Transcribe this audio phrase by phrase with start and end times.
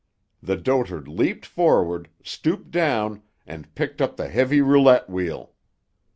[0.41, 5.53] The dotard leaped forward, stooped down, and picked up the heavy roulette wheel.